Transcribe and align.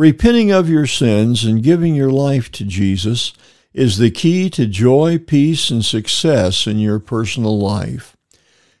Repenting 0.00 0.50
of 0.50 0.70
your 0.70 0.86
sins 0.86 1.44
and 1.44 1.62
giving 1.62 1.94
your 1.94 2.08
life 2.10 2.50
to 2.52 2.64
Jesus 2.64 3.34
is 3.74 3.98
the 3.98 4.10
key 4.10 4.48
to 4.48 4.64
joy, 4.64 5.18
peace, 5.18 5.68
and 5.68 5.84
success 5.84 6.66
in 6.66 6.78
your 6.78 6.98
personal 6.98 7.58
life. 7.58 8.16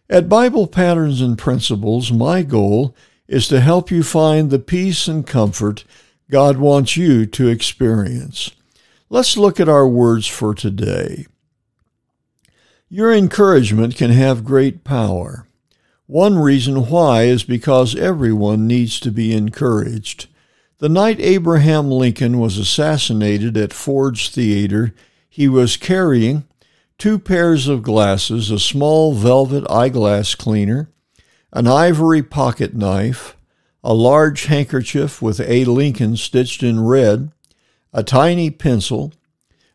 At 0.08 0.30
Bible 0.30 0.66
Patterns 0.66 1.20
and 1.20 1.36
Principles, 1.36 2.10
my 2.10 2.40
goal 2.40 2.96
is 3.28 3.48
to 3.48 3.60
help 3.60 3.90
you 3.90 4.02
find 4.02 4.48
the 4.48 4.58
peace 4.58 5.08
and 5.08 5.26
comfort 5.26 5.84
God 6.30 6.56
wants 6.56 6.96
you 6.96 7.26
to 7.26 7.48
experience. 7.48 8.52
Let's 9.10 9.36
look 9.36 9.60
at 9.60 9.68
our 9.68 9.86
words 9.86 10.26
for 10.26 10.54
today. 10.54 11.26
Your 12.88 13.12
encouragement 13.12 13.94
can 13.94 14.10
have 14.10 14.42
great 14.42 14.84
power. 14.84 15.46
One 16.06 16.38
reason 16.38 16.88
why 16.88 17.24
is 17.24 17.44
because 17.44 17.94
everyone 17.94 18.66
needs 18.66 18.98
to 19.00 19.10
be 19.10 19.34
encouraged. 19.34 20.26
The 20.80 20.88
night 20.88 21.20
Abraham 21.20 21.90
Lincoln 21.90 22.38
was 22.38 22.56
assassinated 22.56 23.54
at 23.58 23.74
Ford's 23.74 24.30
Theater, 24.30 24.94
he 25.28 25.46
was 25.46 25.76
carrying 25.76 26.44
two 26.96 27.18
pairs 27.18 27.68
of 27.68 27.82
glasses, 27.82 28.50
a 28.50 28.58
small 28.58 29.12
velvet 29.12 29.70
eyeglass 29.70 30.34
cleaner, 30.34 30.88
an 31.52 31.66
ivory 31.66 32.22
pocket 32.22 32.74
knife, 32.74 33.36
a 33.84 33.92
large 33.92 34.46
handkerchief 34.46 35.20
with 35.20 35.38
A. 35.40 35.66
Lincoln 35.66 36.16
stitched 36.16 36.62
in 36.62 36.80
red, 36.80 37.30
a 37.92 38.02
tiny 38.02 38.50
pencil, 38.50 39.12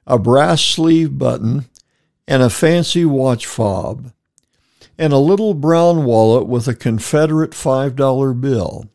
a 0.08 0.17
brass 0.17 0.63
sleeve 0.63 1.19
button, 1.19 1.65
and 2.27 2.41
a 2.41 2.49
fancy 2.49 3.05
watch 3.05 3.45
fob, 3.45 4.11
and 4.97 5.13
a 5.13 5.19
little 5.19 5.53
brown 5.53 6.03
wallet 6.03 6.47
with 6.47 6.67
a 6.67 6.73
Confederate 6.73 7.52
$5 7.52 8.41
bill. 8.41 8.89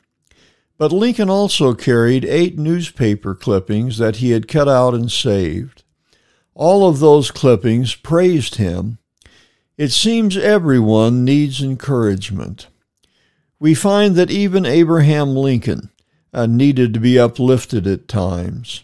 But 0.81 0.93
Lincoln 0.93 1.29
also 1.29 1.75
carried 1.75 2.25
eight 2.25 2.59
newspaper 2.59 3.35
clippings 3.35 3.99
that 3.99 4.17
he 4.17 4.31
had 4.31 4.49
cut 4.49 4.67
out 4.67 4.95
and 4.95 5.13
saved. 5.13 5.83
All 6.55 6.89
of 6.89 7.01
those 7.01 7.31
clippings 7.31 7.95
praised 7.95 8.55
him. 8.55 8.97
It 9.77 9.91
seems 9.91 10.39
everyone 10.39 11.23
needs 11.23 11.61
encouragement. 11.61 12.69
We 13.59 13.75
find 13.75 14.15
that 14.15 14.31
even 14.31 14.65
Abraham 14.65 15.37
Lincoln 15.37 15.91
uh, 16.33 16.47
needed 16.47 16.95
to 16.95 17.01
be 17.01 17.19
uplifted 17.19 17.87
at 17.87 18.09
times. 18.09 18.83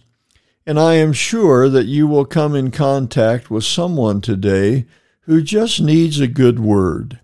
And 0.67 0.79
I 0.79 0.97
am 0.97 1.15
sure 1.15 1.71
that 1.71 1.87
you 1.87 2.07
will 2.07 2.27
come 2.27 2.55
in 2.55 2.73
contact 2.73 3.51
with 3.51 3.65
someone 3.65 4.21
today 4.21 4.85
who 5.21 5.41
just 5.41 5.81
needs 5.81 6.21
a 6.21 6.27
good 6.27 6.61
word. 6.61 7.21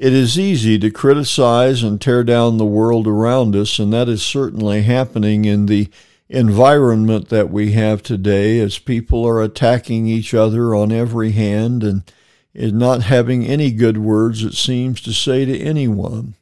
It 0.00 0.14
is 0.14 0.38
easy 0.38 0.78
to 0.78 0.90
criticize 0.90 1.82
and 1.82 2.00
tear 2.00 2.24
down 2.24 2.56
the 2.56 2.64
world 2.64 3.06
around 3.06 3.54
us, 3.54 3.78
and 3.78 3.92
that 3.92 4.08
is 4.08 4.22
certainly 4.22 4.80
happening 4.80 5.44
in 5.44 5.66
the 5.66 5.90
environment 6.30 7.28
that 7.28 7.50
we 7.50 7.72
have 7.72 8.02
today 8.02 8.60
as 8.60 8.78
people 8.78 9.26
are 9.26 9.42
attacking 9.42 10.06
each 10.06 10.32
other 10.32 10.74
on 10.74 10.90
every 10.90 11.32
hand 11.32 11.82
and 11.82 12.02
not 12.54 13.02
having 13.02 13.44
any 13.44 13.70
good 13.70 13.98
words, 13.98 14.42
it 14.42 14.54
seems, 14.54 15.02
to 15.02 15.12
say 15.12 15.44
to 15.44 15.58
anyone. 15.58 16.34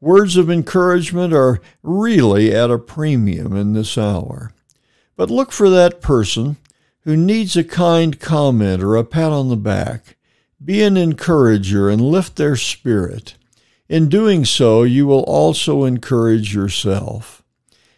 Words 0.00 0.38
of 0.38 0.48
encouragement 0.48 1.34
are 1.34 1.60
really 1.82 2.54
at 2.54 2.70
a 2.70 2.78
premium 2.78 3.54
in 3.54 3.74
this 3.74 3.98
hour. 3.98 4.54
But 5.14 5.28
look 5.28 5.52
for 5.52 5.68
that 5.68 6.00
person 6.00 6.56
who 7.00 7.18
needs 7.18 7.54
a 7.54 7.64
kind 7.64 8.18
comment 8.18 8.82
or 8.82 8.96
a 8.96 9.04
pat 9.04 9.30
on 9.30 9.50
the 9.50 9.56
back 9.56 10.16
be 10.64 10.82
an 10.82 10.96
encourager 10.96 11.88
and 11.88 12.00
lift 12.00 12.36
their 12.36 12.56
spirit. 12.56 13.34
In 13.88 14.08
doing 14.08 14.44
so, 14.44 14.82
you 14.82 15.06
will 15.06 15.22
also 15.22 15.84
encourage 15.84 16.54
yourself. 16.54 17.42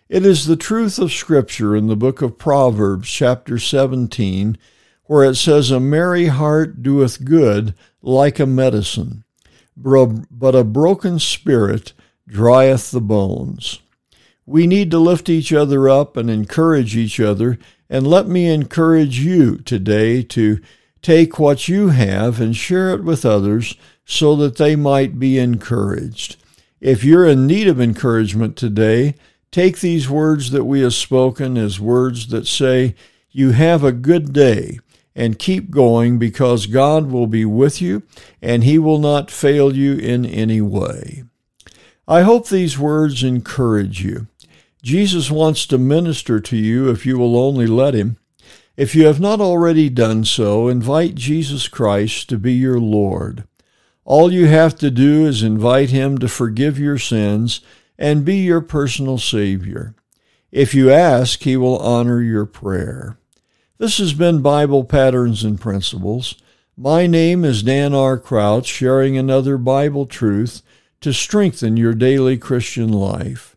It 0.08 0.26
is 0.26 0.46
the 0.46 0.56
truth 0.56 0.98
of 0.98 1.12
Scripture 1.12 1.74
in 1.74 1.86
the 1.86 1.96
book 1.96 2.20
of 2.20 2.38
Proverbs, 2.38 3.08
chapter 3.08 3.58
17, 3.58 4.58
where 5.04 5.24
it 5.24 5.36
says, 5.36 5.70
A 5.70 5.80
merry 5.80 6.26
heart 6.26 6.82
doeth 6.82 7.24
good 7.24 7.74
like 8.02 8.38
a 8.38 8.46
medicine, 8.46 9.24
but 9.76 10.54
a 10.54 10.64
broken 10.64 11.18
spirit 11.18 11.92
drieth 12.28 12.90
the 12.90 13.00
bones. 13.00 13.80
We 14.46 14.66
need 14.66 14.90
to 14.90 14.98
lift 14.98 15.28
each 15.28 15.52
other 15.52 15.88
up 15.88 16.16
and 16.16 16.28
encourage 16.28 16.96
each 16.96 17.20
other, 17.20 17.58
and 17.88 18.06
let 18.06 18.26
me 18.26 18.48
encourage 18.48 19.20
you 19.20 19.58
today 19.58 20.22
to 20.24 20.60
Take 21.02 21.38
what 21.38 21.68
you 21.68 21.88
have 21.88 22.40
and 22.40 22.54
share 22.54 22.92
it 22.94 23.02
with 23.02 23.24
others 23.24 23.74
so 24.04 24.36
that 24.36 24.56
they 24.56 24.76
might 24.76 25.18
be 25.18 25.38
encouraged. 25.38 26.36
If 26.80 27.04
you're 27.04 27.26
in 27.26 27.46
need 27.46 27.68
of 27.68 27.80
encouragement 27.80 28.56
today, 28.56 29.14
take 29.50 29.80
these 29.80 30.08
words 30.08 30.50
that 30.50 30.64
we 30.64 30.80
have 30.80 30.94
spoken 30.94 31.56
as 31.56 31.80
words 31.80 32.28
that 32.28 32.46
say, 32.46 32.94
You 33.30 33.52
have 33.52 33.84
a 33.84 33.92
good 33.92 34.32
day, 34.32 34.78
and 35.14 35.38
keep 35.38 35.70
going 35.70 36.18
because 36.18 36.66
God 36.66 37.10
will 37.10 37.26
be 37.26 37.44
with 37.44 37.82
you 37.82 38.02
and 38.40 38.64
He 38.64 38.78
will 38.78 38.98
not 38.98 39.30
fail 39.30 39.76
you 39.76 39.96
in 39.96 40.24
any 40.24 40.60
way. 40.60 41.24
I 42.06 42.22
hope 42.22 42.48
these 42.48 42.78
words 42.78 43.22
encourage 43.22 44.02
you. 44.02 44.26
Jesus 44.82 45.30
wants 45.30 45.66
to 45.66 45.78
minister 45.78 46.40
to 46.40 46.56
you 46.56 46.90
if 46.90 47.04
you 47.04 47.18
will 47.18 47.38
only 47.38 47.66
let 47.66 47.94
Him. 47.94 48.16
If 48.80 48.94
you 48.94 49.04
have 49.08 49.20
not 49.20 49.42
already 49.42 49.90
done 49.90 50.24
so, 50.24 50.68
invite 50.68 51.14
Jesus 51.14 51.68
Christ 51.68 52.30
to 52.30 52.38
be 52.38 52.54
your 52.54 52.80
Lord. 52.80 53.44
All 54.06 54.32
you 54.32 54.46
have 54.46 54.74
to 54.76 54.90
do 54.90 55.26
is 55.26 55.42
invite 55.42 55.90
Him 55.90 56.16
to 56.16 56.28
forgive 56.28 56.78
your 56.78 56.96
sins 56.96 57.60
and 57.98 58.24
be 58.24 58.36
your 58.36 58.62
personal 58.62 59.18
Savior. 59.18 59.94
If 60.50 60.74
you 60.74 60.90
ask, 60.90 61.42
He 61.42 61.58
will 61.58 61.78
honor 61.80 62.22
your 62.22 62.46
prayer. 62.46 63.18
This 63.76 63.98
has 63.98 64.14
been 64.14 64.40
Bible 64.40 64.84
Patterns 64.84 65.44
and 65.44 65.60
Principles. 65.60 66.36
My 66.74 67.06
name 67.06 67.44
is 67.44 67.62
Dan 67.62 67.92
R. 67.92 68.16
Crouch, 68.16 68.66
sharing 68.66 69.14
another 69.14 69.58
Bible 69.58 70.06
truth 70.06 70.62
to 71.02 71.12
strengthen 71.12 71.76
your 71.76 71.92
daily 71.92 72.38
Christian 72.38 72.90
life. 72.90 73.56